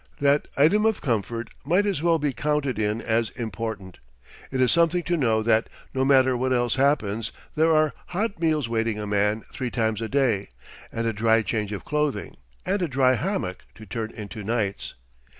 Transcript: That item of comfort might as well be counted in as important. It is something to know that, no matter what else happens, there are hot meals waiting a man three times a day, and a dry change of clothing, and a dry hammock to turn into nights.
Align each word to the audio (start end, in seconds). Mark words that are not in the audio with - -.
That 0.19 0.47
item 0.57 0.83
of 0.87 0.99
comfort 0.99 1.51
might 1.63 1.85
as 1.85 2.01
well 2.01 2.17
be 2.17 2.33
counted 2.33 2.79
in 2.79 3.03
as 3.03 3.29
important. 3.35 3.99
It 4.49 4.59
is 4.59 4.71
something 4.71 5.03
to 5.03 5.15
know 5.15 5.43
that, 5.43 5.69
no 5.93 6.03
matter 6.03 6.35
what 6.35 6.51
else 6.51 6.73
happens, 6.73 7.31
there 7.53 7.71
are 7.71 7.93
hot 8.07 8.39
meals 8.39 8.67
waiting 8.67 8.97
a 8.97 9.05
man 9.05 9.43
three 9.53 9.69
times 9.69 10.01
a 10.01 10.09
day, 10.09 10.49
and 10.91 11.05
a 11.05 11.13
dry 11.13 11.43
change 11.43 11.71
of 11.71 11.85
clothing, 11.85 12.35
and 12.65 12.81
a 12.81 12.87
dry 12.87 13.13
hammock 13.13 13.63
to 13.75 13.85
turn 13.85 14.09
into 14.09 14.43
nights. 14.43 14.95